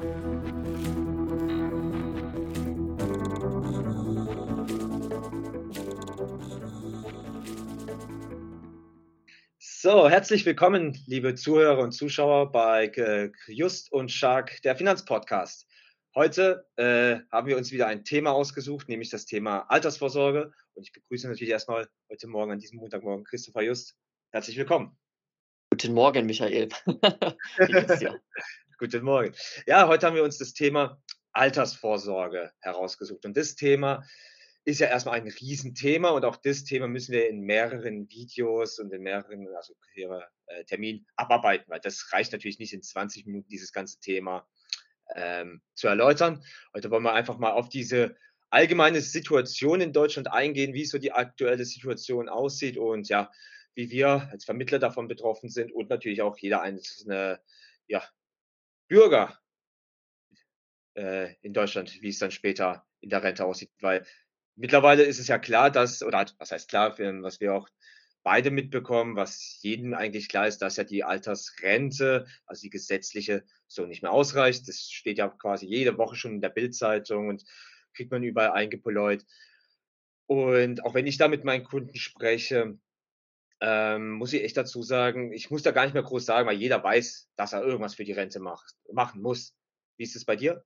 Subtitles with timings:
[0.00, 0.06] So,
[10.08, 15.66] herzlich willkommen, liebe Zuhörer und Zuschauer bei Just und Shark, der Finanzpodcast.
[16.14, 20.52] Heute äh, haben wir uns wieder ein Thema ausgesucht, nämlich das Thema Altersvorsorge.
[20.74, 23.96] Und ich begrüße natürlich erstmal heute Morgen, an diesem Montagmorgen, Christopher Just.
[24.30, 24.96] Herzlich willkommen.
[25.70, 26.68] Guten Morgen, Michael.
[28.80, 29.34] Guten Morgen.
[29.66, 31.02] Ja, heute haben wir uns das Thema
[31.32, 33.26] Altersvorsorge herausgesucht.
[33.26, 34.04] Und das Thema
[34.64, 38.92] ist ja erstmal ein Riesenthema und auch das Thema müssen wir in mehreren Videos und
[38.92, 43.48] in mehreren also hier, äh, Terminen abarbeiten, weil das reicht natürlich nicht in 20 Minuten,
[43.48, 44.46] dieses ganze Thema
[45.16, 46.44] ähm, zu erläutern.
[46.72, 48.14] Heute wollen wir einfach mal auf diese
[48.48, 53.32] allgemeine Situation in Deutschland eingehen, wie so die aktuelle Situation aussieht und ja,
[53.74, 57.40] wie wir als Vermittler davon betroffen sind und natürlich auch jeder einzelne
[57.88, 58.04] ja,
[58.88, 59.38] Bürger
[60.94, 63.70] äh, in Deutschland, wie es dann später in der Rente aussieht.
[63.80, 64.06] Weil
[64.56, 67.68] mittlerweile ist es ja klar, dass, oder was heißt klar, was wir auch
[68.22, 73.86] beide mitbekommen, was jedem eigentlich klar ist, dass ja die Altersrente, also die gesetzliche, so
[73.86, 74.68] nicht mehr ausreicht.
[74.68, 77.44] Das steht ja quasi jede Woche schon in der Bildzeitung und
[77.94, 79.24] kriegt man überall eingepoleut.
[80.26, 82.78] Und auch wenn ich da mit meinen Kunden spreche,
[83.60, 86.58] ähm, muss ich echt dazu sagen, ich muss da gar nicht mehr groß sagen, weil
[86.58, 89.54] jeder weiß, dass er irgendwas für die Rente macht, machen muss.
[89.96, 90.64] Wie ist es bei dir?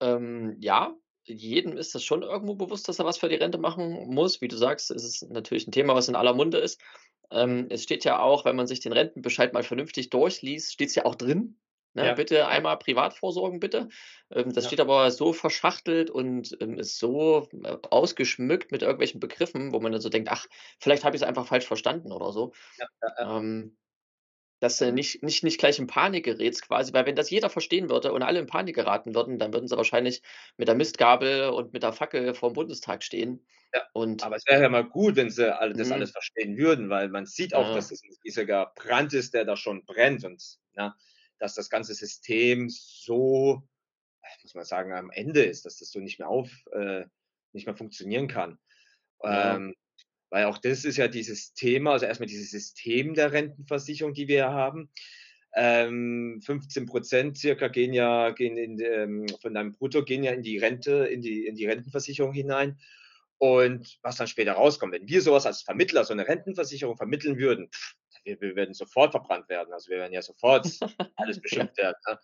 [0.00, 4.08] Ähm, ja, jedem ist das schon irgendwo bewusst, dass er was für die Rente machen
[4.12, 4.40] muss.
[4.40, 6.80] Wie du sagst, ist es natürlich ein Thema, was in aller Munde ist.
[7.30, 10.94] Ähm, es steht ja auch, wenn man sich den Rentenbescheid mal vernünftig durchliest, steht es
[10.94, 11.60] ja auch drin.
[11.94, 12.06] Ne?
[12.06, 12.14] Ja.
[12.14, 13.88] Bitte einmal privat vorsorgen, bitte.
[14.30, 14.68] Ähm, das ja.
[14.68, 19.92] steht aber so verschachtelt und ähm, ist so äh, ausgeschmückt mit irgendwelchen Begriffen, wo man
[19.92, 20.46] dann so denkt, ach,
[20.78, 22.52] vielleicht habe ich es einfach falsch verstanden oder so.
[22.78, 23.76] Ja, ähm,
[24.60, 27.88] dass du nicht, nicht, nicht gleich in Panik gerätst quasi, weil wenn das jeder verstehen
[27.88, 30.22] würde und alle in Panik geraten würden, dann würden sie wahrscheinlich
[30.58, 33.44] mit der Mistgabel und mit der Fackel vor dem Bundestag stehen.
[33.74, 35.94] Ja, und aber es wäre ja mal gut, wenn sie alle, das mhm.
[35.94, 39.56] alles verstehen würden, weil man sieht auch, dass es ein riesiger Brand ist, der da
[39.56, 40.42] schon brennt und
[40.76, 40.94] ja,
[41.40, 43.62] dass das ganze System so,
[44.42, 47.06] muss man sagen, am Ende ist, dass das so nicht mehr auf, äh,
[47.52, 48.58] nicht mehr funktionieren kann.
[49.22, 49.56] Ja.
[49.56, 49.74] Ähm,
[50.30, 54.50] weil auch das ist ja dieses Thema, also erstmal dieses System der Rentenversicherung, die wir
[54.50, 54.90] haben.
[55.56, 60.42] Ähm, 15 Prozent circa gehen ja gehen in, ähm, von deinem Brutto gehen ja in
[60.42, 62.78] die Rente, in die, in die Rentenversicherung hinein.
[63.38, 67.68] Und was dann später rauskommt, wenn wir sowas als Vermittler, so eine Rentenversicherung vermitteln würden,
[67.68, 67.94] pff,
[68.24, 69.72] wir, wir werden sofort verbrannt werden.
[69.72, 70.66] Also wir werden ja sofort
[71.16, 71.96] alles beschimpft werden.
[72.08, 72.18] Ne?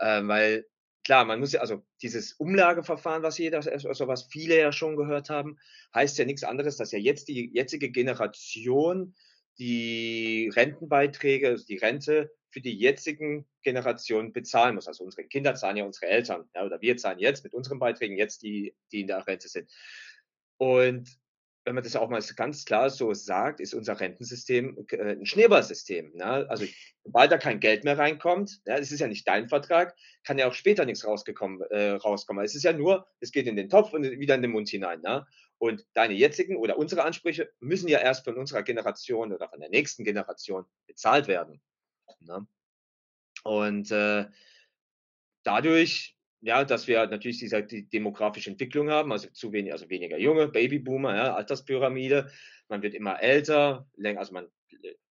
[0.00, 0.66] Ähm, weil
[1.04, 5.30] klar, man muss ja, also dieses Umlageverfahren, was jeder, also was viele ja schon gehört
[5.30, 5.58] haben,
[5.94, 9.14] heißt ja nichts anderes, dass ja jetzt die jetzige Generation
[9.58, 14.88] die Rentenbeiträge, also die Rente für die jetzigen Generationen bezahlen muss.
[14.88, 18.16] Also unsere Kinder zahlen ja unsere Eltern, ja, oder wir zahlen jetzt mit unseren Beiträgen
[18.16, 19.70] jetzt die, die in der Rente sind.
[20.56, 21.08] Und
[21.64, 26.12] wenn man das auch mal ganz klar so sagt, ist unser Rentensystem äh, ein Schneeballsystem.
[26.14, 26.24] Ne?
[26.48, 26.64] Also
[27.04, 29.94] sobald da kein Geld mehr reinkommt, ja, das ist ja nicht dein Vertrag,
[30.24, 32.44] kann ja auch später nichts rausgekommen, äh, rauskommen.
[32.44, 35.00] Es ist ja nur, es geht in den Topf und wieder in den Mund hinein.
[35.02, 35.26] Ne?
[35.58, 39.68] Und deine jetzigen oder unsere Ansprüche müssen ja erst von unserer Generation oder von der
[39.68, 41.60] nächsten Generation bezahlt werden.
[42.20, 42.46] Ne?
[43.44, 44.26] Und äh,
[45.42, 50.18] dadurch ja, dass wir natürlich diese die demografische Entwicklung haben, also zu wenig, also weniger
[50.18, 52.30] junge, Babyboomer, ja, Alterspyramide.
[52.68, 54.48] Man wird immer älter, länger, also man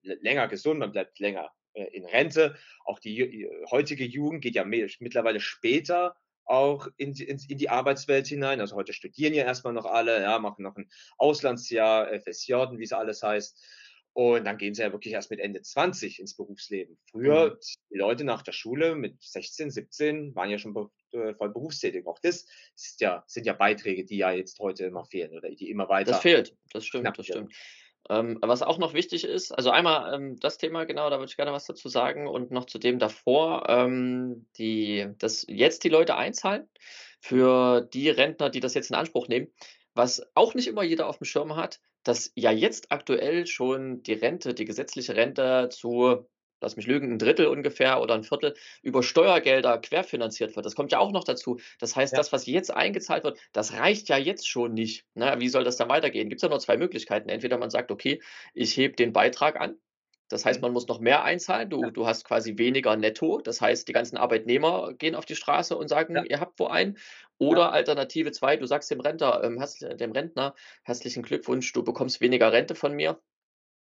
[0.01, 2.55] länger gesund, man bleibt länger äh, in Rente.
[2.85, 8.59] Auch die heutige Jugend geht ja mittlerweile später auch in, in, in, die Arbeitswelt hinein.
[8.59, 12.93] Also heute studieren ja erstmal noch alle, ja, machen noch ein Auslandsjahr, FSJ, wie es
[12.93, 13.63] alles heißt.
[14.19, 16.97] Und dann gehen sie ja wirklich erst mit Ende 20 ins Berufsleben.
[17.09, 17.59] Früher, mhm.
[17.89, 20.75] die Leute nach der Schule mit 16, 17 waren ja schon
[21.13, 22.05] äh, voll berufstätig.
[22.05, 25.69] Auch das ist ja, sind ja Beiträge, die ja jetzt heute immer fehlen oder die
[25.69, 26.11] immer weiter.
[26.11, 27.55] Das fehlt, das stimmt, das stimmt.
[28.09, 31.37] Ähm, was auch noch wichtig ist, also einmal ähm, das Thema, genau, da würde ich
[31.37, 36.17] gerne was dazu sagen und noch zu dem davor, ähm, die, dass jetzt die Leute
[36.17, 36.67] einzahlen
[37.21, 39.47] für die Rentner, die das jetzt in Anspruch nehmen.
[39.93, 44.13] Was auch nicht immer jeder auf dem Schirm hat, dass ja jetzt aktuell schon die
[44.13, 46.27] Rente, die gesetzliche Rente zu
[46.61, 50.65] lass mich lügen, ein Drittel ungefähr oder ein Viertel über Steuergelder querfinanziert wird.
[50.65, 51.59] Das kommt ja auch noch dazu.
[51.79, 52.17] Das heißt, ja.
[52.17, 55.05] das, was jetzt eingezahlt wird, das reicht ja jetzt schon nicht.
[55.13, 55.41] Na, ne?
[55.41, 56.29] wie soll das dann weitergehen?
[56.29, 57.29] Gibt es ja nur zwei Möglichkeiten.
[57.29, 58.21] Entweder man sagt, okay,
[58.53, 59.77] ich hebe den Beitrag an.
[60.29, 60.63] Das heißt, mhm.
[60.63, 61.69] man muss noch mehr einzahlen.
[61.69, 61.91] Du, ja.
[61.91, 63.39] du hast quasi weniger netto.
[63.41, 66.25] Das heißt, die ganzen Arbeitnehmer gehen auf die Straße und sagen, ja.
[66.25, 66.97] ihr habt wo ein.
[67.39, 69.63] Oder Alternative 2, du sagst dem Rentner, ähm,
[69.97, 73.21] dem Rentner, herzlichen Glückwunsch, du bekommst weniger Rente von mir.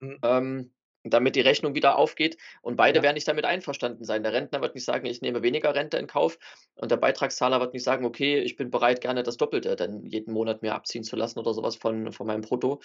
[0.01, 0.23] Mhm.
[0.23, 0.73] Ähm,
[1.05, 3.03] damit die Rechnung wieder aufgeht und beide Ja.
[3.03, 4.21] werden nicht damit einverstanden sein.
[4.21, 6.37] Der Rentner wird nicht sagen: „Ich nehme weniger Rente in Kauf“
[6.75, 10.33] und der Beitragszahler wird nicht sagen: „Okay, ich bin bereit, gerne das Doppelte dann jeden
[10.33, 12.81] Monat mir abziehen zu lassen“ oder so was von von meinem Brutto.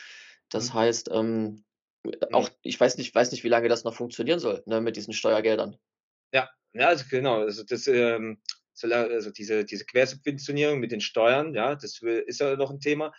[0.51, 0.75] Das Mhm.
[0.75, 1.65] heißt, ähm,
[2.33, 2.55] auch Mhm.
[2.63, 5.79] ich weiß nicht weiß nicht, wie lange das noch funktionieren soll, ne, mit diesen Steuergeldern.
[6.33, 7.41] Ja, ja, also genau.
[7.43, 8.41] Also das, ähm,
[8.83, 13.13] also diese diese Quersubventionierung mit den Steuern, ja, das ist ja noch 'n Thema.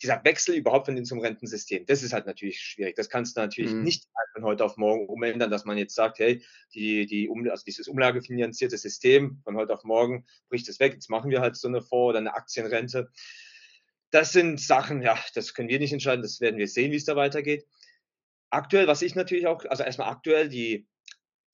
[0.00, 2.96] Dieser Wechsel überhaupt von hin zum Rentensystem, das ist halt natürlich schwierig.
[2.96, 3.82] Das kannst du natürlich Mhm.
[3.82, 6.42] nicht von heute auf morgen umändern, dass man jetzt sagt: „Hey,
[6.74, 10.94] die die um also dieses umlagefinanzierte System von heute auf morgen bricht es weg.
[10.94, 13.10] Jetzt machen wir halt so 'ne Fonds oder 'ne Aktienrente.“
[14.12, 16.20] Das sind Sachen, ja, das können wir nicht entscheiden.
[16.20, 17.66] Das werden wir sehen, wie's da weitergeht.
[18.52, 20.86] Aktuell, was ich natürlich auch also erst mal aktuell die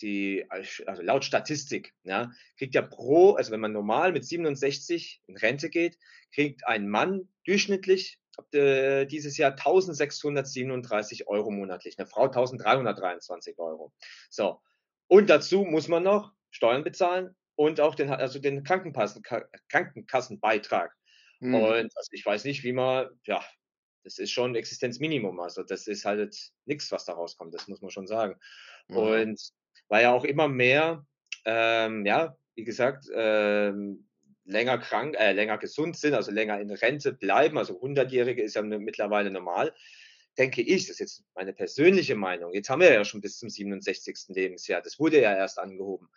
[0.03, 5.37] die also laut Statistik, ja, kriegt ja pro also wenn man normal mit 67 in
[5.37, 5.99] Rente geht,
[6.35, 8.19] kriegt ein Mann durchschnittlich,
[8.53, 13.93] äh, dieses Jahr 1.637 € monatlich, 'ne Frau 1.323 €.
[14.31, 14.61] So,
[15.09, 20.93] und dazu muss man noch Steuern bezahlen und auch den also den Krankenkassen Ka Krankenkassenbeitrag.
[21.41, 21.55] Mhm.
[21.55, 23.45] Und also ich weiß nicht, wie man ja,
[24.05, 25.41] das ist schon Existenzminimum.
[25.41, 28.39] Also das ist halt nix, was da rauskommt, das muss man schon sagen.
[28.89, 28.97] Ja.
[28.97, 29.41] Und
[29.89, 31.05] weil ja auch immer mehr,
[31.45, 34.09] ähm, ja, wie gesagt, ähm,
[34.45, 38.63] länger krank äh, länger gesund sind, also länger in Rente bleiben, also Hundertjährige ist ja
[38.63, 39.75] mi mittlerweile normal,
[40.39, 42.55] denke ich, das ist jetzt meine persönliche Meinung.
[42.55, 44.17] Jetzt haben wir ja schon bis zum 67.
[44.29, 44.81] Lebensjahr.
[44.81, 46.09] Das wurde ja erst angehoben.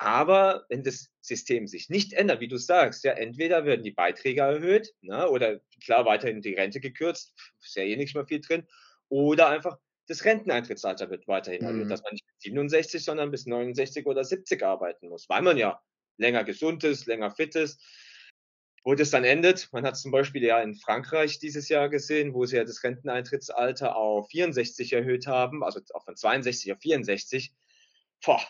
[0.00, 4.40] Aber wenn das System sich nicht ändert, wie du sagst, ja, entweder werden die Beiträge
[4.40, 8.66] erhöht, ne, oder klar weiterhin die Rente gekürzt, ist ja eh nicht mehr viel drin,
[9.10, 11.88] oder einfach das Renteneintrittsalter wird weiterhin erhöht, Mhm.
[11.88, 15.82] dass man nicht mit 67, sondern bis 69 oder 70 arbeiten muss, weil man ja
[16.16, 17.78] länger gesund ist, länger fit ist.
[18.84, 22.46] Wo das dann endet man hat's zum Beispiel ja in Frankreich dieses Jahr gesehen, wo
[22.46, 27.52] sie ja das Renteneintrittsalter auf 64 erhöht haben, also auch von 62 auf 64.
[28.24, 28.40] Boah,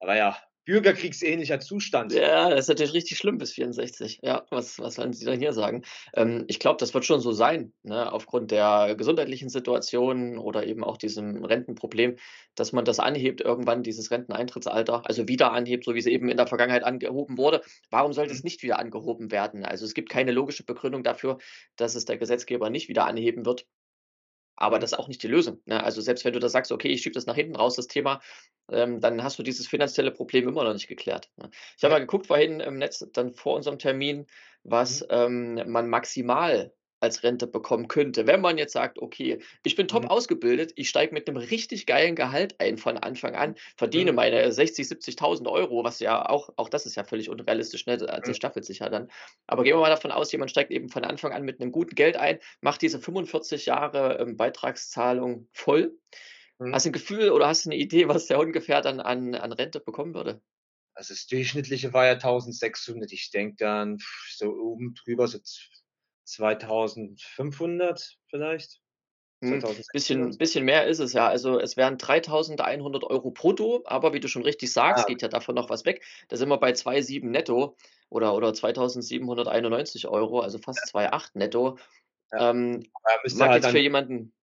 [0.00, 2.12] war ja bürgerkriegsähnlicher Zustand.
[2.12, 4.18] Ja, das ist natürlich richtig schlimm bis 64.
[4.22, 5.82] Ja, was was sollen Sie denn hier sagen?
[6.14, 10.82] Ähm, ich glaube, das wird schon so sein, ne, aufgrund der gesundheitlichen Situation oder eben
[10.84, 12.16] auch diesem Rentenproblem,
[12.54, 16.38] dass man das anhebt irgendwann, dieses Renteneintrittsalter, also wieder anhebt, so wie es eben in
[16.38, 17.60] der Vergangenheit angehoben wurde.
[17.90, 18.34] Warum sollte Mhm.
[18.34, 19.64] es nicht wieder angehoben werden?
[19.66, 21.38] Also, es gibt keine logische Begründung dafür,
[21.76, 23.66] dass es der Gesetzgeber nicht wieder anheben wird.
[24.60, 24.80] Aber Mhm.
[24.80, 25.82] das ist auch nicht die Lösung, ne?
[25.84, 28.20] Also, selbst wenn du da sagst: „Okay, ich schiebe das nach hinten raus, das Thema“,
[28.70, 31.50] ähm, dann hast du dieses finanzielle Problem immer noch nicht geklärt, ne?
[31.76, 32.00] Ich habe mal Ne.
[32.00, 34.26] geguckt vorhin im Netz dann vor unserem Termin,
[34.80, 35.02] Mhm.
[35.02, 39.88] was, ähm, man maximal als Rente bekommen könnte, wenn man jetzt sagt: „Okay, ich bin
[39.88, 40.08] top Mhm.
[40.10, 44.14] ausgebildet, ich steige mit 'nem richtig geilen Gehalt ein von Anfang an, verdiene Mhm.
[44.14, 47.96] meine 60, 7.000 €“, was ja auch auch das ist ja völlig unrealistisch, ne?
[47.98, 48.38] Das Mhm.
[48.38, 49.08] staffelt sich ja dann.
[49.46, 51.94] Aber gehen wir mal davon aus, jemand steigt eben von Anfang an mit 'nem guten
[51.94, 55.98] Geld ein, macht diese 45 Jahre, ähm, Beitragszahlung voll.
[56.60, 56.78] Mhm.
[56.78, 59.52] Hast du 'n Gefühl oder hast du 'ne Idee, was der ungefähr dann an an
[59.52, 60.42] Rente bekommen würde?
[60.96, 63.12] Also das Durchschnittliche war ja 1.600.
[63.12, 63.98] Ich denke dann
[64.36, 65.38] so oben drüber so
[66.28, 68.80] 2.500 vielleicht,
[69.42, 71.28] Hm, 2.600 bisschen bisschen mehr ist es ja.
[71.28, 75.28] Also, es wären 3.100 € brutto, aber wie du schon richtig Ah, sagst, geht ja
[75.28, 76.04] davon noch was weg.
[76.28, 77.76] Da sind wir bei 2.700 netto
[78.10, 80.82] oder oder 2.791 €, also Ja.
[80.82, 81.78] fast 2.800 netto.
[82.32, 82.92] Ja, Ähm,
[83.36, 84.34] mag halt jetzt für jemanden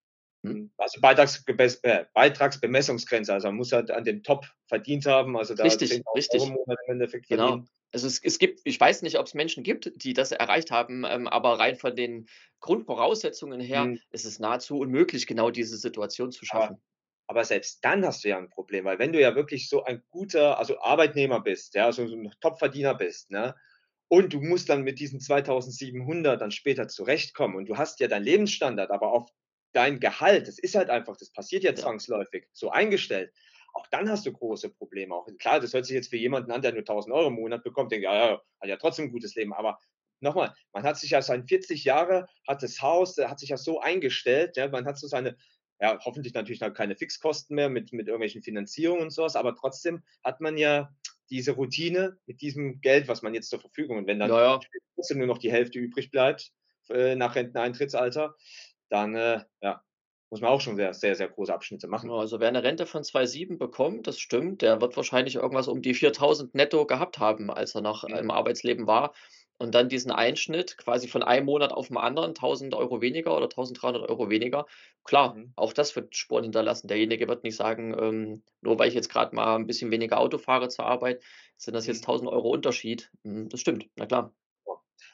[0.78, 5.64] also Beitragsgebess äh, Beitragsbemessungsgrenze, also man muss halt an dem Top verdient haben, also da
[5.64, 6.54] Richtig, 10.000 € im richtig.
[6.54, 7.64] Monat im Endeffekt Genau.
[7.68, 7.70] verdienen.
[7.94, 11.28] Also, es es gibt ich weiß nicht, ob's Menschen gibt, die das erreicht haben, ähm,
[11.28, 12.28] aber rein von den
[12.62, 14.00] Grundvoraussetzungen her Mhm.
[14.12, 16.82] ist es nahezu unmöglich, genau diese Situation zu schaffen.
[17.28, 20.04] aber selbst dann hast du ja 'n Problem, weil wenn du ja wirklich so ein
[20.10, 23.56] guter, also Arbeitnehmer bist, ja, so so 'n Top-Verdiener bist, ne,
[24.10, 28.24] und du musst dann mit diesen 2.700 dann später zurechtkommen und du hast ja deinen
[28.26, 29.30] Lebensstandard, aber auf
[29.76, 33.34] dein Gehalt das ist halt einfach das passiert ja zwangsläufig, so eingestellt.
[33.74, 35.16] Auch dann hast du große Probleme.
[35.16, 37.64] Auch klar, das hört sich jetzt für jemanden an, der nur 1.000 € im Monat
[37.64, 39.80] bekommt, denkt: „Ja, ja, hat ja trotzdem 'n gutes Leben.“ Aber
[40.22, 43.58] noch mal, man hat sich ja seine 40 Jahre hat das Haus hat sich ja
[43.58, 45.38] so eingestellt, ja, man hat so seine
[45.82, 49.56] ja, hoffentlich natürlich dann keine Fixkosten mehr mit mit irgendwelchen Finanzierungen und so was, aber
[49.56, 50.96] trotzdem hat man ja
[51.30, 54.66] diese Routine mit diesem Geld, was man jetzt zur Verfügung und wenn dann Ja, ja.
[54.96, 56.54] trotzdem nur noch die Hälfte übrig bleibt,
[56.90, 58.36] äh, nach Renteneintrittsalter,
[58.90, 59.84] dann, äh, ja,
[60.32, 62.16] muss man auch schon sehr, sehr, sehr große Abschnitte machen.
[62.20, 65.94] also wer 'ne Rente von 2.700 bekommt, das stimmt, der wird wahrscheinlich irgendwas um die
[65.94, 68.20] 4.000 netto gehabt haben, als er noch Mhm.
[68.20, 69.14] im Arbeitsleben war
[69.58, 73.50] und dann diesen Einschnitt quasi von einem Monat auf 'n anderen 1.000 € weniger oder
[73.50, 74.66] 1.300 € weniger.
[75.06, 75.56] Klar, Mhm.
[75.56, 76.88] auch das wird Spuren hinterlassen.
[76.88, 80.38] Derjenige wird nicht sagen, ähm: „Nur weil ich jetzt grad mal 'n bisschen weniger Auto
[80.38, 81.24] fahre zur Arbeit,
[81.58, 82.06] sind das jetzt Mhm.
[82.06, 84.34] 1.000 € Unterschied.“ Hm, das stimmt, na klar.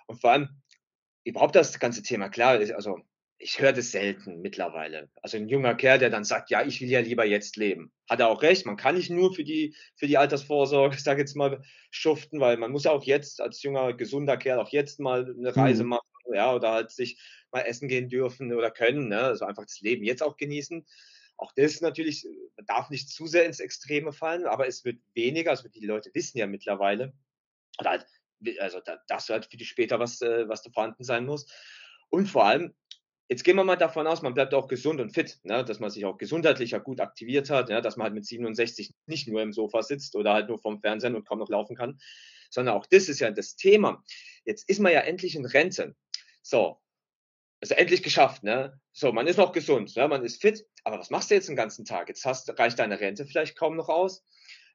[0.07, 0.61] Und vor allem
[1.25, 2.99] überhaupt das ganze Thema, klar, also
[3.41, 5.09] ich höre das selten mittlerweile.
[5.21, 7.91] Also ein junger Kerl, der dann sagt, ja, ich will ja lieber jetzt leben.
[8.07, 11.35] Hat er auch recht, man kann nicht nur für die, für die Altersvorsorge, sag jetzt
[11.35, 15.27] mal, schuften, weil man muss ja auch jetzt als junger, gesunder Kerl auch jetzt mal
[15.27, 15.89] eine Reise mhm.
[15.89, 17.19] machen, ja, oder halt sich
[17.51, 19.19] mal essen gehen dürfen oder können, ne?
[19.21, 20.85] also einfach das Leben jetzt auch genießen.
[21.37, 22.27] Auch das natürlich
[22.67, 26.37] darf nicht zu sehr ins Extreme fallen, aber es wird weniger, also die Leute wissen
[26.37, 27.13] ja mittlerweile,
[27.79, 28.05] oder halt,
[28.59, 31.47] also das halt für die später was, äh, was da vorhanden sein muss.
[32.09, 32.75] Und vor allem,
[33.31, 35.63] Jetzt gehen wir mal davon aus, man bleibt auch gesund und fit, ne?
[35.63, 37.79] dass man sich auch gesundheitlich ja gut aktiviert hat, ja?
[37.79, 41.15] dass man halt mit 67 nicht nur im Sofa sitzt oder halt nur vorm Fernsehen
[41.15, 41.97] und kaum noch laufen kann,
[42.49, 44.03] sondern auch das ist ja das Thema.
[44.43, 45.95] Jetzt ist man ja endlich in Rente.
[46.41, 46.81] So,
[47.61, 48.77] also endlich geschafft, ne?
[48.91, 50.09] So, man ist noch gesund, ne?
[50.09, 52.09] man ist fit, aber was machst du jetzt den ganzen Tag?
[52.09, 54.25] Jetzt hast, reicht deine Rente vielleicht kaum noch aus.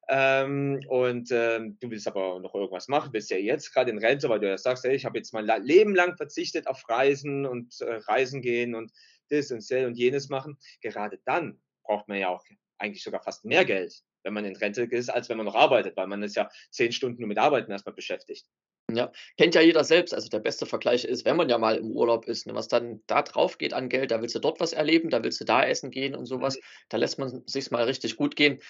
[0.08, 4.28] Ähm, und ähm, du willst aber noch irgendwas machen, bist ja jetzt gerade in Rente,
[4.28, 7.80] weil du ja sagst, hey, ich habe jetzt mein Leben lang verzichtet auf Reisen und
[7.80, 8.92] äh, Reisen gehen und
[9.30, 10.58] das und das und jenes machen.
[10.80, 12.44] Gerade dann braucht man ja auch
[12.78, 15.96] eigentlich sogar fast mehr Geld, wenn man in Rente ist, als wenn man noch arbeitet,
[15.96, 18.46] weil man ist ja zehn Stunden nur mit Arbeiten erstmal beschäftigt.
[18.92, 20.14] Ja, kennt ja jeder selbst.
[20.14, 23.02] Also der beste Vergleich ist, wenn man ja mal im Urlaub ist, ne, was dann
[23.08, 25.64] da drauf geht an Geld, da willst du dort was erleben, da willst du da
[25.64, 26.56] essen gehen und sowas.
[26.56, 26.60] Mhm.
[26.90, 28.60] Da lässt man sich's mal richtig gut gehen.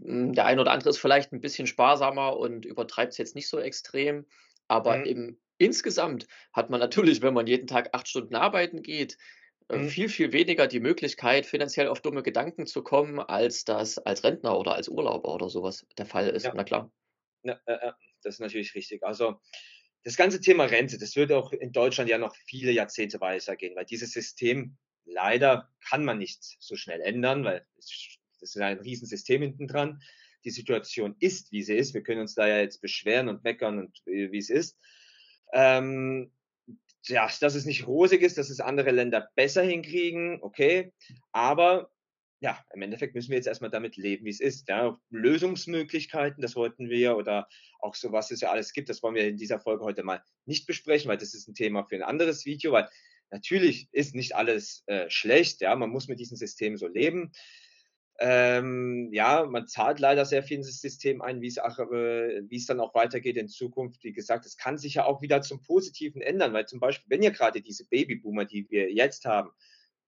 [0.00, 3.48] Hm, der eine oder andere ist vielleicht ein bisschen sparsamer und übertreibt es jetzt nicht
[3.48, 4.26] so extrem,
[4.68, 5.06] aber Mhm.
[5.06, 9.16] im insgesamt hat man natürlich, wenn man jeden Tag acht Stunden arbeiten geht,
[9.68, 9.82] äh, Mhm.
[9.82, 14.58] viel, viel weniger die Möglichkeit, finanziell auf dumme Gedanken zu kommen, als das als Rentner
[14.58, 16.50] oder als Urlauber oder sowas der Fall ist.
[16.50, 16.54] Ja.
[16.54, 16.90] Na klar.
[17.44, 17.60] Ja,
[18.22, 19.02] das ist natürlich richtig.
[19.04, 19.40] Also,
[20.04, 23.86] das ganze Thema Rente, das wird auch in Deutschland ja noch viele Jahrzehnte weitergehen, weil
[23.86, 29.42] dieses System leider kann man nicht so schnell ändern, weil es das ist ein Riesensystem
[29.42, 30.00] hinten dran.
[30.44, 31.94] Die Situation ist, wie sie ist.
[31.94, 34.78] Wir können uns da ja jetzt beschweren und meckern und äh, wie es ist.
[35.52, 36.30] Ähm,
[37.06, 40.92] ja, dass es nicht rosig ist, dass es andere Länder besser hinkriegen, okay.
[41.32, 41.90] Aber
[42.40, 44.68] ja, im Endeffekt müssen wir jetzt erstmal damit leben, wie es ist.
[44.68, 44.98] Ja.
[45.10, 49.26] Lösungsmöglichkeiten, das wollten wir, oder auch so, was es ja alles gibt, das wollen wir
[49.26, 52.44] in dieser Folge heute mal nicht besprechen, weil das ist ein Thema für ein anderes
[52.44, 52.88] Video, weil
[53.30, 57.32] natürlich ist nicht alles äh, schlecht, ja, man muss mit diesem System so leben.
[58.18, 62.42] Ähm, ja, man zahlt leider sehr viel in das System ein, wie es, auch, äh,
[62.48, 64.02] wie es dann auch weitergeht in Zukunft.
[64.04, 67.22] Wie gesagt, es kann sich ja auch wieder zum Positiven ändern, weil zum Beispiel, wenn
[67.22, 69.50] ja gerade diese Babyboomer, die wir jetzt haben,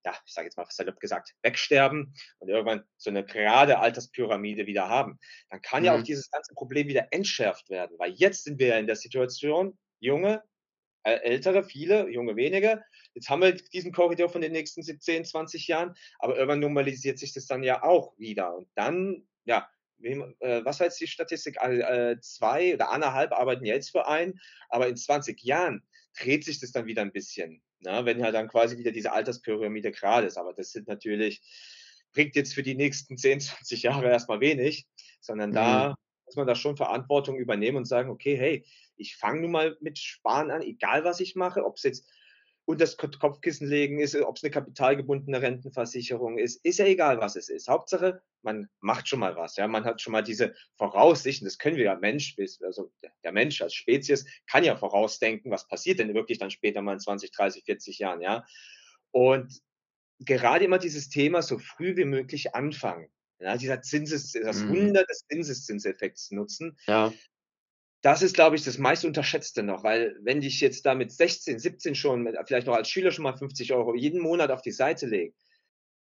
[0.04, 4.88] ja, ich sage jetzt mal salopp gesagt, wegsterben und irgendwann so eine gerade Alterspyramide wieder
[4.88, 5.18] haben,
[5.50, 5.86] dann kann mhm.
[5.86, 6.04] ja auch mhm.
[6.04, 10.42] dieses ganze Problem wieder entschärft werden, weil jetzt sind wir ja in der Situation, junge,
[11.02, 12.82] äh, ältere, viele, junge wenige,
[13.18, 17.32] Jetzt haben wir diesen Korridor von den nächsten 17, 20 Jahren, aber irgendwann normalisiert sich
[17.32, 18.56] das dann ja auch wieder.
[18.56, 19.68] Und dann, ja,
[20.00, 21.56] äh, was war jetzt die Statistik?
[21.60, 25.82] Äh, zwei oder anderthalb arbeiten jetzt für einen, aber in 20 Jahren
[26.16, 28.04] dreht sich das dann wieder ein bisschen, ne?
[28.04, 30.38] wenn halt dann quasi wieder diese Alterspyramide gerade ist.
[30.38, 31.42] Aber das sind natürlich,
[32.12, 34.86] bringt jetzt für die nächsten 10, 20 Jahre erstmal wenig,
[35.20, 35.54] sondern mhm.
[35.54, 35.94] da
[36.24, 38.64] muss man da schon Verantwortung übernehmen und sagen, okay, hey,
[38.96, 42.08] ich fange nun mal mit Sparen an, egal was ich mache, ob es jetzt
[42.68, 47.34] und das Kopfkissen legen ist, ob es eine kapitalgebundene Rentenversicherung ist, ist ja egal, was
[47.34, 47.66] es ist.
[47.66, 49.56] Hauptsache, man macht schon mal was.
[49.56, 51.46] Ja, man hat schon mal diese Voraussichten.
[51.46, 52.92] Das können wir ja Mensch, also
[53.24, 57.00] der Mensch als Spezies kann ja vorausdenken, was passiert denn wirklich dann später mal in
[57.00, 58.20] 20, 30, 40 Jahren.
[58.20, 58.44] Ja,
[59.12, 59.62] und
[60.18, 63.08] gerade immer dieses Thema so früh wie möglich anfangen.
[63.40, 64.76] Ja, dieser Zinses, das mhm.
[64.76, 66.76] Wunder des Zinseszinseffekts nutzen.
[66.86, 67.14] Ja.
[68.00, 71.58] Das ist, glaube ich, das meist unterschätzte noch, weil wenn ich jetzt da mit 16,
[71.58, 75.06] 17 schon, vielleicht noch als Schüler schon mal 50 Euro jeden Monat auf die Seite
[75.06, 75.34] lege,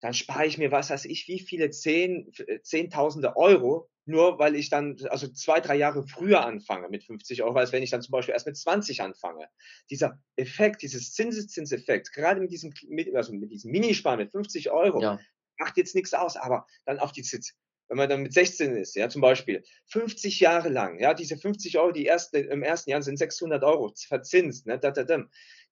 [0.00, 2.32] dann spare ich mir, was weiß ich, wie viele Zehn,
[2.62, 7.58] Zehntausende Euro, nur weil ich dann, also zwei, drei Jahre früher anfange mit 50 Euro,
[7.58, 9.48] als wenn ich dann zum Beispiel erst mit 20 anfange.
[9.90, 12.72] Dieser Effekt, dieses Zinseszinseffekt, gerade mit diesem,
[13.14, 15.20] also mit diesem Minisparen mit 50 Euro, ja.
[15.58, 17.22] macht jetzt nichts aus, aber dann auf die
[17.90, 21.76] wenn man dann mit 16 ist, ja, zum Beispiel, 50 Jahre lang, ja, diese 50
[21.76, 25.24] Euro, die erste, im ersten Jahr sind 600 Euro verzinst, ne, da, da, da,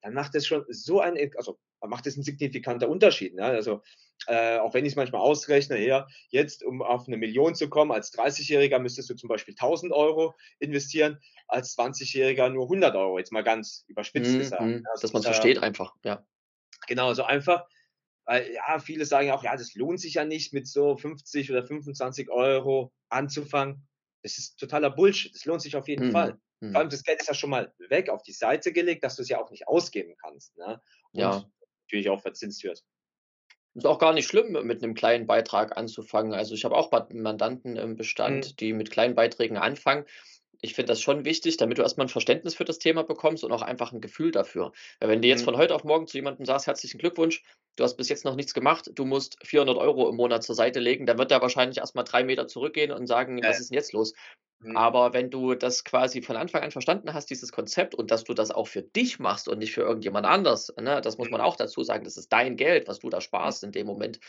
[0.02, 3.82] dann macht das schon so ein, also macht das ein signifikanter Unterschied, ne, also
[4.26, 7.92] äh, auch wenn ich es manchmal ausrechne, ja, jetzt um auf eine Million zu kommen,
[7.92, 13.30] als 30-Jähriger müsstest du zum Beispiel 1000 Euro investieren, als 20-Jähriger nur 100 Euro, jetzt
[13.30, 14.62] mal ganz überspitzt mm, gesagt.
[14.62, 16.26] Mm, also, dass man es äh, versteht einfach, ja.
[16.88, 17.64] Genau, so einfach
[18.28, 21.64] weil ja, viele sagen auch, ja, das lohnt sich ja nicht, mit so 50 oder
[21.64, 23.88] 25 Euro anzufangen.
[24.22, 25.34] Das ist totaler Bullshit.
[25.34, 26.12] Das lohnt sich auf jeden mhm.
[26.12, 26.38] Fall.
[26.60, 26.72] Mhm.
[26.72, 29.22] Vor allem das Geld ist ja schon mal weg auf die Seite gelegt, dass du
[29.22, 30.58] es ja auch nicht ausgeben kannst.
[30.58, 30.78] Ne?
[31.12, 31.50] Und ja.
[31.86, 32.84] natürlich auch verzinst wird.
[33.72, 36.34] Ist auch gar nicht schlimm, mit einem kleinen Beitrag anzufangen.
[36.34, 38.56] Also ich habe auch Mandanten im Bestand, mhm.
[38.56, 40.04] die mit kleinen Beiträgen anfangen
[40.62, 43.44] Ich finde das schon wichtig, damit du erst mal 'n Verständnis für das Thema bekommst
[43.44, 44.72] und auch einfach 'n Gefühl dafür.
[44.98, 45.44] Weil wenn du jetzt Mhm.
[45.44, 47.44] von heute auf morgen zu jemandem sagst: „Herzlichen Glückwunsch,
[47.76, 50.80] du hast bis jetzt noch nichts gemacht, du musst 400 Euro im Monat zur Seite
[50.80, 53.48] legen“, dann wird der wahrscheinlich erst mal 3 Meter zurückgehen und sagen: Ja.
[53.48, 54.14] „Was ist 'n jetzt los?“
[54.60, 54.78] Mhm.
[54.78, 58.34] Aber wenn du das quasi von Anfang an verstanden hast, dieses Konzept und dass du
[58.34, 61.00] das auch für dich machst und nicht für irgendjemand anders, ne?
[61.02, 61.42] Das muss man Mhm.
[61.42, 62.04] auch dazu sagen.
[62.04, 64.20] Das ist dein Geld, was du da sparst in dem Moment.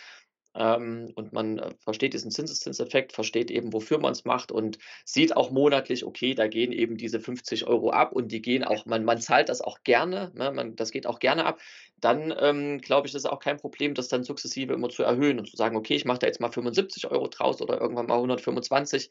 [0.56, 5.52] Ähm, und man, äh, versteht diesen Zinseszinseffekt, versteht eben, wofür man's macht und sieht auch
[5.52, 9.22] monatlich, okay, da gehen eben diese 50 Euro ab und die gehen auch man man
[9.22, 10.52] zahlt das auch gerne, ne?
[10.52, 11.60] Man das geht auch gerne ab.
[11.98, 15.38] Dann, ähm, glaube ich, ist es auch kein Problem, das dann sukzessive immer zu erhöhen
[15.40, 18.18] und zu sagen: „Okay, ich mache da jetzt mal 75 Euro draus oder irgendwann mal
[18.20, 19.10] 125.“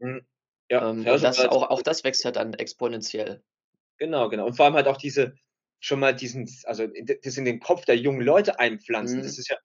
[0.00, 0.26] Mhm.
[0.70, 3.44] Ja, Ähm, das auch auch das wächst ja dann exponentiell.
[3.98, 4.46] Genau, genau.
[4.46, 5.34] Und vor allem halt auch diese
[5.80, 9.22] schon mal diesen also, das in den Kopf der jungen Leute einpflanzen.
[9.22, 9.38] Das Mhm.
[9.38, 9.56] ist ja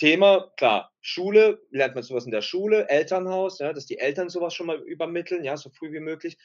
[0.00, 4.30] Thema, klar, Schule, lernt man so was in der Schule, Elternhaus, ja, dass die Eltern
[4.30, 6.38] so was schon mal übermitteln, ja, so früh wie möglich.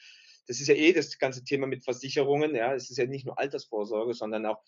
[0.48, 2.74] Das ist ja eh das ganze Thema mit Versicherungen, ja.
[2.74, 4.62] Es ist ja nicht nur Altersvorsorge, sondern auch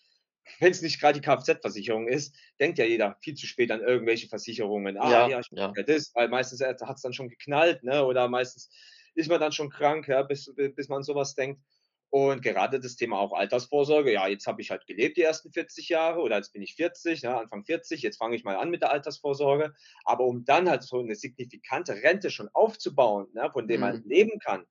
[0.59, 4.97] wenn's nicht grad die Kfz-Versicherung ist, denkt ja jeder viel zu spät an irgendwelche Versicherungen.
[4.97, 5.77] „Ah, Ja, ja, ich ja.
[5.77, 8.69] ja das“, weil meistens, äh, hat's dann schon geknallt, ne, oder meistens
[9.15, 11.61] ist man dann schon krank, ja, bis bi bis man an so was denkt.
[12.11, 15.89] Und gerade das Thema auch Altersvorsorge, ja, jetzt habe ich halt gelebt die ersten 40
[15.89, 18.81] Jahre oder jetzt bin ich 40, ja, Anfang 40, jetzt fange ich mal an mit
[18.81, 19.73] der Altersvorsorge.
[20.05, 24.05] Aber um dann halt so 'ne signifikante Rente schon aufzubauen, ne, von dem man Mhm.
[24.05, 24.65] leben kann,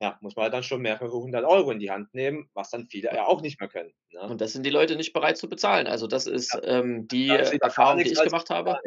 [0.00, 2.86] ja, muss man halt dann schon mehrere 100 Euro in die Hand nehmen, was dann
[2.88, 4.30] viele ja auch nicht mehr können, ne?
[4.30, 5.86] Und das sind die Leute nicht bereit zu bezahlen.
[5.86, 6.56] Also, das Ja.
[6.56, 8.78] ist, ähm, die gar Erfahrung, die ich gemacht habe.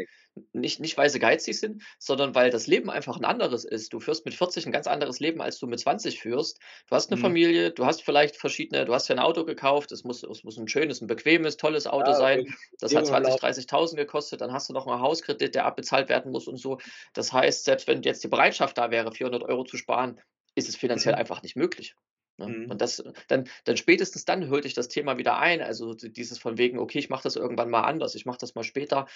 [0.54, 3.92] Nicht nicht, weil sie geizig sind, sondern weil das Leben einfach 'n anderes ist.
[3.92, 6.60] Du führst mit 40 'n ganz anderes Leben, als du mit 20 führst.
[6.88, 7.36] Du hast 'ne Mhm.
[7.36, 10.58] Familie, du hast vielleicht verschiedene du hast dir 'n Auto gekauft, es muss es muss
[10.58, 12.46] 'n schönes, 'n bequemes, tolles Auto Ja, sein.
[12.80, 13.42] Das hat Beziehungen am 20, Laufen.
[13.42, 16.78] 30.000 gekostet, dann hast du noch 'n Hauskredit, der abbezahlt werden muss und so.
[17.14, 20.22] Das heißt, selbst wenn jetzt die Bereitschaft da wäre, 400 Euro zu sparen,
[20.56, 21.16] ist es finanziell Mhm.
[21.16, 21.96] einfach nicht möglich,
[22.38, 22.56] ne?
[22.56, 22.68] Mhm.
[22.68, 25.62] Und das dann dann spätestens dann holt dich das Thema wieder ein.
[25.62, 28.64] Also, dieses von wegen: „Okay, ich mache das irgendwann mal anders, ich mache das mal
[28.64, 29.08] später.“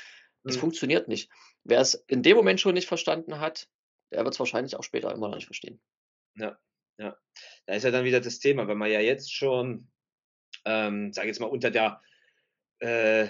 [0.47, 0.57] Es Mhm.
[0.57, 1.29] funktioniert nicht.
[1.65, 3.69] Wer's in dem Moment schon nicht verstanden hat,
[4.11, 5.81] der wird's wahrscheinlich auch später immer noch nicht verstehen.
[6.37, 6.57] Ja,
[6.97, 7.17] ja.
[7.65, 9.91] Da ist ja dann wieder das Thema, wenn man ja jetzt schon,
[10.65, 12.01] ähm, sage ich jetzt mal, unter der
[12.79, 13.29] äh,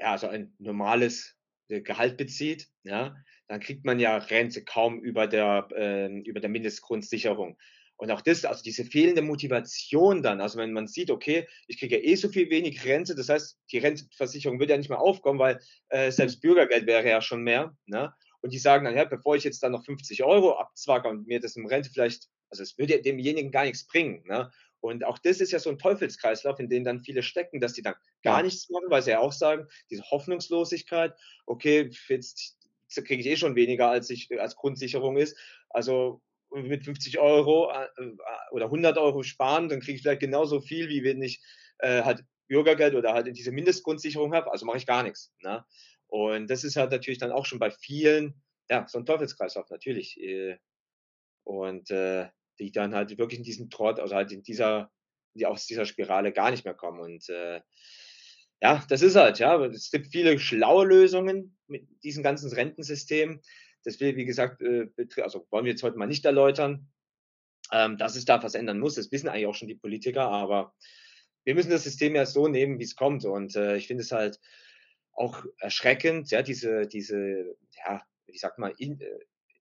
[0.00, 1.36] ja, so ein normales,
[1.68, 3.16] äh, Gehalt bezieht, ja,
[3.48, 7.58] dann kriegt man ja Rente kaum über der ähm, über der Mindestgrundsicherung.
[7.96, 11.96] Und auch das also, diese fehlende Motivation dann, also, wenn man sieht: „Okay, ich kriege
[11.98, 15.38] ja eh so viel wenig Rente“, das heißt, die Rentenversicherung würde ja nicht mehr aufkommen,
[15.40, 15.58] weil,
[15.88, 18.12] äh, selbst Bürgergeld wäre ja schon mehr, ne?
[18.40, 21.40] Und die sagen dann: „Ja, bevor ich jetzt da noch 50 Euro abzwacke und mir
[21.40, 24.50] das in Rente vielleicht“ also, es würde ja demjenigen gar nix bringen, ne?
[24.80, 27.82] Und auch das ist ja so 'n Teufelskreislauf, in den dann viele stecken, dass die
[27.82, 31.14] dann gar nichts machen, weil sie ja auch sagen, diese Hoffnungslosigkeit:
[31.46, 32.57] „Okay, jetzt
[32.96, 35.36] kriege ich eh schon weniger, als ich als Grundsicherung ist.
[35.70, 36.22] Also,
[36.54, 40.88] mit 50 Euro, äh, a oder 100 Euro sparen, dann kriege ich vielleicht genauso viel,
[40.88, 41.40] wie wenn ich,
[41.80, 45.64] äh, halt Bürgergeld oder halt diese Mindestgrundsicherung habe, also, mache ich gar nix“, ne?
[46.08, 50.18] Und das ist halt natürlich dann auch schon bei vielen, ja, so 'n Teufelskreislauf natürlich,
[50.20, 50.56] äh,
[51.44, 52.28] und, äh,
[52.60, 54.90] die dann halt wirklich in diesem Trott also, halt in dieser
[55.34, 57.60] die aus dieser Spirale gar nicht mehr kommen und, äh,
[58.60, 63.40] ja, das ist halt, ja es gibt viele schlaue Lösungen mit diesem ganzen Rentensystem.
[63.84, 64.88] Das will, wie gesagt, äh,
[65.22, 66.88] also, wollen wir jetzt heute mal nicht erläutern,
[67.72, 68.96] ähm, dass es da was ändern muss.
[68.96, 70.74] Das wissen eigentlich auch schon die Politiker, aber
[71.44, 73.24] wir müssen das System ja so nehmen, wie's kommt.
[73.24, 74.40] Und, äh, ich finde es halt
[75.12, 78.96] auch erschreckend, ja, diese diese, ja, ich sage mal, äh,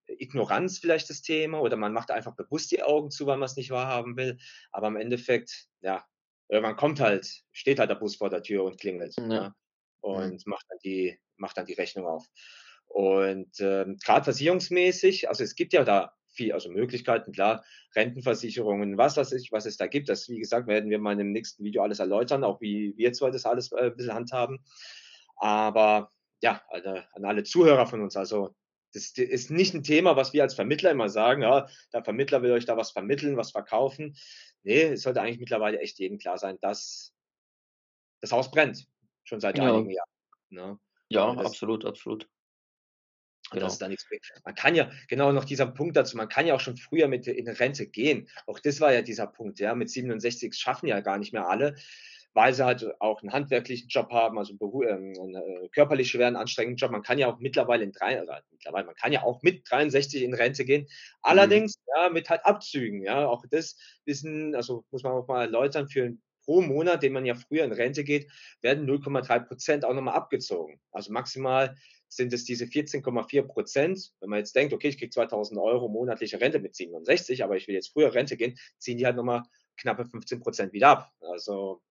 [0.08, 3.72] Ignoranz vielleicht das Thema oder man macht einfach bewusst die Augen zu, weil man's nicht
[3.72, 4.38] wahrhaben will.
[4.72, 6.06] Aber im Endeffekt, ja,
[6.50, 9.26] irgendwann kommt halt steht halt der Bus vor der Tür und klingelt, Ja.
[9.34, 9.54] ne,
[10.12, 10.38] Mhm.
[10.38, 12.26] und macht dann die macht dann die Rechnung auf.
[12.88, 17.64] Und, ähm, grad versicherungsmäßig also, es gibt ja da viel also, Möglichkeiten, klar,
[17.96, 20.10] Rentenversicherungen, was weiß ich, was es da gibt.
[20.10, 23.32] Das, wie gesagt, werden wir mal dem nächsten Video alles erläutern, auch wie wir 2
[23.32, 24.60] das alles, äh, bisschen handhaben.
[25.38, 28.56] Aber ja, also, an alle Zuhörer von uns, also,
[28.94, 32.52] das ist nicht 'n Thema, was wir als Vermittler immer sagen: „Ja, der Vermittler will
[32.54, 34.16] euch da was vermitteln, was verkaufen.“
[34.68, 37.14] Ne, es sollte eigentlich mittlerweile echt jedem klar sein, dass
[38.20, 38.86] das Haus brennt,
[39.24, 39.64] schon seit Ja.
[39.74, 40.10] einigen Jahren,
[40.50, 40.80] ne?
[41.08, 42.28] Ja, Und das absolut, absolut.
[43.50, 43.74] Genau.
[43.74, 44.26] da nix bringt.
[44.44, 47.28] Man kann ja genau noch dieser Punkt dazu, man kann ja auch schon früher mit
[47.28, 48.28] in Rente gehen.
[48.46, 51.76] Auch das war ja dieser Punkt, ja, mit 67 schaffen ja gar nicht mehr alle,
[52.38, 56.36] weil sie halt auch 'n handwerklichen Job haben, also, beru ähm, 'n, äh, körperlich schweren,
[56.38, 56.92] anstrengenden Job.
[56.92, 60.34] Man kann ja auch mittlerweile in drei mittlerweile man kann ja auch mit 63 in
[60.36, 60.84] Rente gehen.
[60.84, 60.88] Mhm.
[61.24, 63.28] Allerdings, ja, mit halt Abzügen, ja.
[63.28, 66.14] Auch das wissen also, muss man auch mal erläutern, für
[66.46, 70.14] pro Monat, den man ja früher in Rente geht, werden 0,3 % auch noch mal
[70.14, 70.80] abgezogen.
[70.92, 71.76] Also, maximal
[72.10, 74.14] sind es diese 14,4 Prozent.
[74.22, 77.68] Wenn man jetzt denkt, okay, ich kriege 2000 Euro monatliche Rente mit 67, aber ich
[77.68, 79.44] will jetzt früher Rente gehen, ziehen die halt nochmal
[79.78, 81.12] knappe 15 Prozent wieder ab.
[81.22, 81.82] Also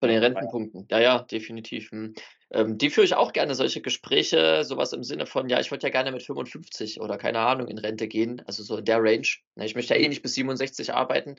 [0.00, 0.86] von den Rentenpunkten.
[0.90, 1.90] Ja, ja, definitiv.
[1.90, 2.14] Hm.
[2.50, 5.86] Ähm, die führe ich auch gerne, solche Gespräche, sowas im Sinne von, ja, ich würde
[5.86, 9.26] ja gerne mit 55 oder keine Ahnung in Rente gehen, also so in der Range.
[9.54, 11.36] Ne, ich möchte ja eh nicht bis 67 arbeiten.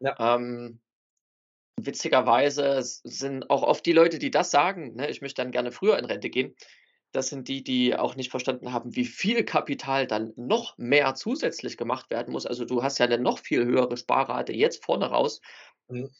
[0.00, 0.36] Ja.
[0.36, 0.80] Ähm,
[1.76, 5.98] witzigerweise sind auch oft die Leute, die das sagen, ne, ich möchte dann gerne früher
[5.98, 6.54] in Rente gehen,
[7.12, 11.76] das sind die, die auch nicht verstanden haben, wie viel Kapital dann noch mehr zusätzlich
[11.76, 12.44] gemacht werden muss.
[12.44, 15.40] Also du hast ja eine noch viel höhere Sparrate jetzt vorne raus.
[15.88, 16.10] Mhm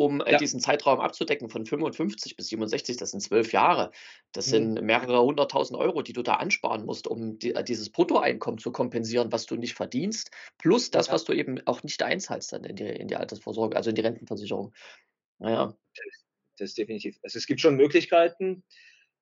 [0.00, 0.38] um äh, ja.
[0.38, 3.90] diesen Zeitraum abzudecken von 55 bis 67, das sind zwölf Jahre.
[4.32, 4.50] Das mhm.
[4.50, 8.72] sind mehrere hunderttausend Euro, die du da ansparen musst, um die, äh, dieses Bruttoeinkommen zu
[8.72, 11.12] kompensieren, was du nicht verdienst, plus das, ja.
[11.12, 14.00] was du eben auch nicht einzahlst dann in die, in die Altersvorsorge, also in die
[14.00, 14.72] Rentenversicherung.
[15.38, 15.76] Naja.
[16.56, 17.18] Das ist definitiv.
[17.22, 18.64] Also es gibt schon Möglichkeiten,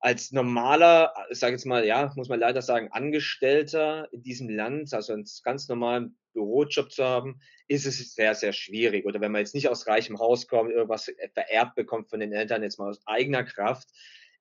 [0.00, 4.94] als normaler, ich sage jetzt mal, ja, muss man leider sagen, Angestellter in diesem Land,
[4.94, 9.06] also einen ganz normalen Bürojob zu haben, ist es sehr, sehr schwierig.
[9.06, 12.62] Oder wenn man jetzt nicht aus reichem Haus kommt, irgendwas vererbt bekommt von den Eltern,
[12.62, 13.88] jetzt mal aus eigener Kraft,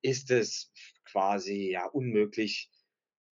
[0.02, 0.72] ist es
[1.06, 2.70] quasi ja unmöglich,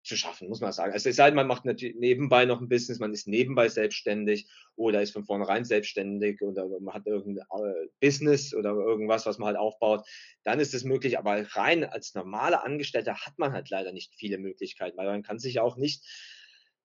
[0.06, 0.92] zu schaffen, muss man sagen.
[0.92, 4.48] Also es sei denn, man macht natürlich nebenbei noch ein Business, man ist nebenbei selbstständig
[4.76, 9.48] oder ist von vornherein selbstständig oder man hat irgendein äh, Business oder irgendwas, was man
[9.48, 10.06] halt aufbaut,
[10.44, 11.18] dann ist es möglich.
[11.18, 15.38] Aber rein als normaler Angestellter hat man halt leider nicht viele Möglichkeiten, weil man kann
[15.38, 16.04] sich auch nicht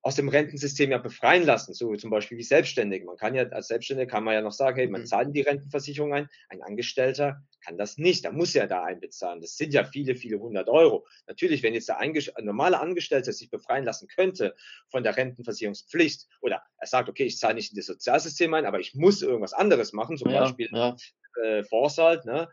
[0.04, 3.06] aus dem Rentensystem ja befreien lassen, so zum Beispiel wie Selbstständige.
[3.06, 5.06] Man kann ja als Selbstständiger kann man ja noch sagen, hey, man mhm.
[5.06, 6.28] zahlt in die Rentenversicherung ein.
[6.50, 8.26] Ein Angestellter kann das nicht.
[8.26, 9.42] Da muss ja da einbezahlen.
[9.42, 11.06] Das sind ja viele, viele hundert Euro.
[11.28, 14.56] Natürlich, wenn jetzt der ein normale Angestellte sich befreien lassen könnte
[14.90, 18.80] von der Rentenversicherungspflicht oder er sagt, okay, ich zahle nicht in das Sozialsystem ein, aber
[18.80, 20.96] ich muss irgendwas anderes machen, zum ja, Beispiel ja.
[21.44, 22.50] Äh, Vorsorge, ne?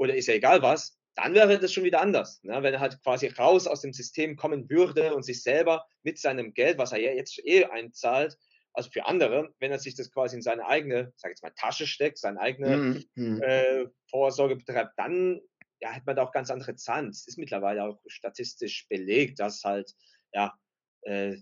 [0.00, 2.42] oder ist ja egal was, dann wäre das schon wieder anders.
[2.44, 2.62] Ne?
[2.62, 6.54] Wenn er halt quasi raus aus dem System kommen würde und sich selber mit seinem
[6.54, 8.38] Geld, was er ja jetzt eh einzahlt,
[8.72, 11.52] also für andere, wenn er sich das quasi in seine eigene, sag ich jetzt mal,
[11.56, 13.04] Tasche steckt, seine eigene mhm.
[13.14, 13.42] mhm.
[13.42, 15.40] äh, Vorsorge betreibt, dann
[15.80, 17.08] ja, hat man da auch ganz andere Zahlen.
[17.08, 19.92] Es ist mittlerweile auch statistisch belegt, dass halt
[20.32, 20.54] ja
[21.02, 21.36] äh,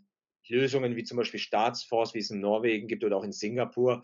[0.48, 4.02] Lösungen wie zum Beispiel Staatsfonds, wie es in Norwegen gibt oder auch in Singapur,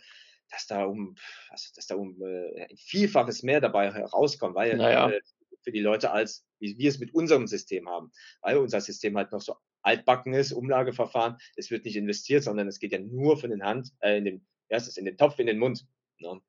[0.50, 1.14] dass da um,
[1.48, 5.11] also, dass da um äh, ein Vielfaches mehr dabei herauskommt, weil naja.
[5.11, 5.20] äh,
[5.64, 8.12] für die Leute, als wie wir es mit unserem System haben.
[8.42, 12.79] Weil unser System halt noch so altbacken ist, Umlageverfahren, es wird nicht investiert, sondern es
[12.79, 15.38] geht ja nur von den Hand, äh, in den, ja, es ist in den Topf,
[15.38, 15.87] in den Mund.
[16.18, 16.40] Ne?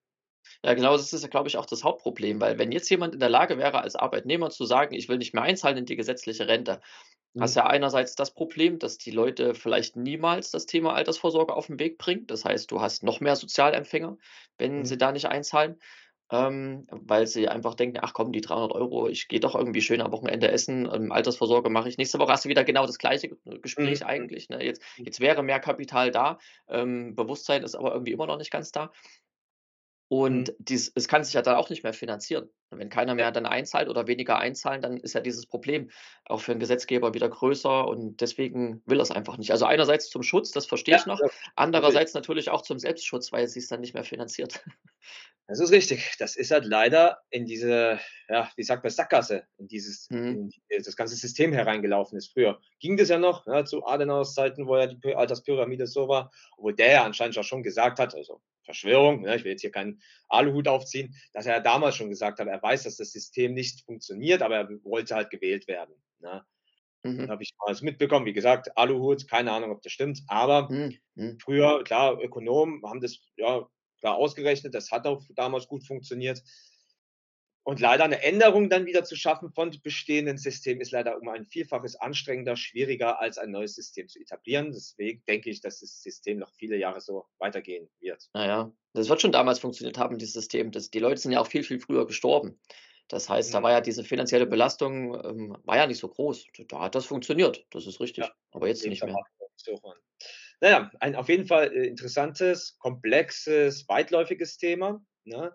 [0.63, 3.19] Ja, genau, das ist ja, glaube ich, auch das Hauptproblem, weil wenn jetzt jemand in
[3.19, 6.47] der Lage wäre, als Arbeitnehmer zu sagen, ich will nicht mehr einzahlen in die gesetzliche
[6.47, 6.81] Rente,
[7.33, 7.41] mhm.
[7.41, 11.79] hast ja einerseits das Problem, dass die Leute vielleicht niemals das Thema Altersvorsorge auf den
[11.79, 12.27] Weg bringen.
[12.27, 14.17] Das heißt, du hast noch mehr Sozialempfänger,
[14.57, 14.85] wenn mhm.
[14.85, 15.79] sie da nicht einzahlen
[16.31, 20.01] ähm, weil sie einfach denken, ach komm, die 300 Euro, ich gehe doch irgendwie schön
[20.01, 21.97] am Wochenende essen, ähm, Altersvorsorge mache ich.
[21.97, 23.29] Nächste Woche hast du wieder genau das gleiche
[23.61, 24.07] Gespräch mhm.
[24.07, 24.49] eigentlich.
[24.49, 24.63] Ne?
[24.63, 25.05] Jetzt, mhm.
[25.05, 28.91] jetzt wäre mehr Kapital da, ähm, Bewusstsein ist aber irgendwie immer noch nicht ganz da.
[30.07, 30.55] Und mhm.
[30.59, 32.49] dies, es kann sich ja dann auch nicht mehr finanzieren.
[32.71, 35.91] Wenn keiner mehr dann einzahlt oder weniger einzahlen, dann ist ja dieses Problem
[36.25, 39.51] auch für den Gesetzgeber wieder größer und deswegen will er es einfach nicht.
[39.51, 43.31] Also einerseits zum Schutz, das verstehe ja, ich noch, ja, andererseits natürlich auch zum Selbstschutz,
[43.31, 44.63] weil es sich dann nicht mehr finanziert.
[45.47, 46.15] Das ist richtig.
[46.17, 47.99] Das ist halt leider in diese,
[48.29, 50.51] ja, wie sagt man, Sackgasse, in dieses, mhm.
[50.69, 52.33] in das ganze System hereingelaufen ist.
[52.33, 56.31] Früher ging das ja noch, ja, zu Adenauers Zeiten, wo ja die Alterspyramide so war,
[56.57, 59.71] wo der ja anscheinend auch schon gesagt hat, also Verschwörung, ne, ich will jetzt hier
[59.71, 63.85] keinen Aluhut aufziehen, dass er damals schon gesagt hat, er weiß, dass das System nicht
[63.85, 65.95] funktioniert, aber er wollte halt gewählt werden.
[66.19, 66.45] Ne.
[67.03, 67.29] Mhm.
[67.29, 70.97] Habe ich mal mitbekommen, wie gesagt, Aluhut, keine Ahnung, ob das stimmt, aber mhm.
[71.15, 71.39] mhm.
[71.39, 73.67] früher, klar, Ökonomen haben das ja
[73.99, 76.41] klar ausgerechnet, das hat auch damals gut funktioniert.
[77.65, 81.45] Und leider eine Änderung dann wieder zu schaffen von bestehenden Systemen ist leider um ein
[81.45, 84.71] Vielfaches anstrengender, schwieriger als ein neues System zu etablieren.
[84.71, 88.29] Deswegen denke ich, dass das System noch viele Jahre so weitergehen wird.
[88.33, 90.71] Naja, das wird schon damals funktioniert haben, dieses System.
[90.71, 92.59] Das, die Leute sind ja auch viel, viel früher gestorben.
[93.07, 93.63] Das heißt, da mhm.
[93.63, 96.45] war ja diese finanzielle Belastung ähm, war ja nicht so groß.
[96.67, 98.25] Da hat das funktioniert, das ist richtig.
[98.25, 99.15] Ja, Aber jetzt nicht mehr.
[100.61, 105.03] Naja, ein auf jeden Fall äh, interessantes, komplexes, weitläufiges Thema.
[105.23, 105.51] Ne?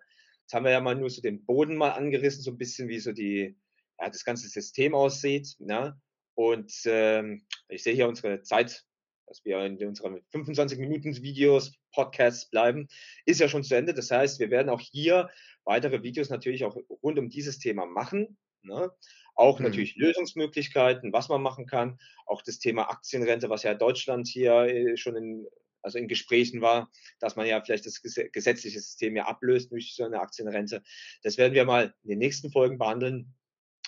[0.51, 2.99] Jetzt haben wir ja mal nur so den Boden mal angerissen, so ein bisschen wie
[2.99, 3.57] so die,
[4.01, 5.55] ja, das ganze System aussieht.
[5.61, 5.97] Ne?
[6.35, 8.85] Und ähm, ich sehe hier unsere Zeit,
[9.29, 12.89] dass wir in unseren 25 Minuten Videos, Podcasts bleiben,
[13.27, 13.95] ist ja schon zu Ende.
[13.95, 15.31] Das heißt, wir werden auch hier
[15.63, 18.37] weitere Videos natürlich auch rund um dieses Thema machen.
[18.63, 18.91] Ne?
[19.37, 19.67] Auch mhm.
[19.67, 21.97] natürlich Lösungsmöglichkeiten, was man machen kann.
[22.27, 25.47] Auch das Thema Aktienrente, was ja Deutschland hier äh, schon in
[25.83, 30.05] also in Gesprächen war, dass man ja vielleicht das gesetzliche System ja ablöst durch so
[30.05, 30.83] eine Aktienrente.
[31.23, 33.35] Das werden wir mal in den nächsten Folgen behandeln.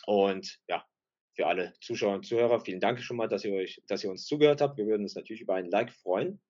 [0.06, 0.84] Und ja,
[1.34, 4.26] für alle Zuschauer und Zuhörer, vielen Dank schon mal, dass ihr euch dass ihr uns
[4.26, 4.76] zugehört habt.
[4.76, 6.40] Wir würden uns natürlich über ein Like freuen.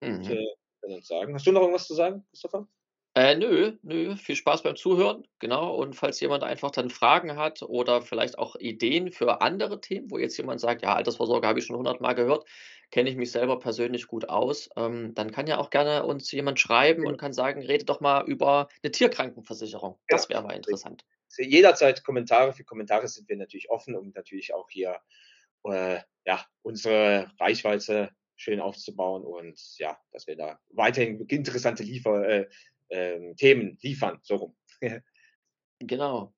[0.00, 0.30] Und, Mhm.
[0.30, 0.46] äh,
[0.82, 2.68] würden uns sagen hast du noch irgendwas zu sagen, Christopher?
[3.16, 5.74] Äh, nö, nö, viel Spaß beim Zuhören, genau.
[5.74, 10.18] Und falls jemand einfach dann Fragen hat oder vielleicht auch Ideen für andere Themen, wo
[10.18, 12.46] jetzt jemand sagt: „Ja, Altersvorsorge habe ich schon hundertmal gehört,
[12.90, 16.60] kenne ich mich selber persönlich gut aus“, ähm, dann kann ja auch gerne uns jemand
[16.60, 21.02] schreiben und kann sagen: „Redet doch mal über 'ne Tierkrankenversicherung.“ Ja, Das wäre mal interessant.
[21.38, 22.52] Jederzeit Kommentare.
[22.52, 25.00] Für Kommentare sind wir natürlich offen, um natürlich auch hier,
[25.64, 32.48] äh, ja, unsere Reichweite schön aufzubauen und ja, dass wir da weiterhin interessante Liefer äh,
[32.90, 34.56] ähm, Themen liefern, so rum.
[35.78, 36.34] Genau.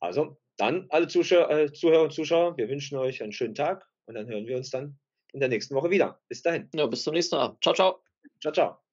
[0.00, 4.16] Also, dann alle Zuschau äh, Zuhörer und Zuschauer, wir wünschen euch einen schönen Tag und
[4.16, 4.98] dann hören wir uns dann
[5.32, 6.20] in der nächsten Woche wieder.
[6.28, 6.68] Bis dahin.
[6.74, 7.56] Ja, bis zum nächsten Mal.
[7.60, 8.02] Tschau, tschau.
[8.40, 8.83] Tschau, tschau.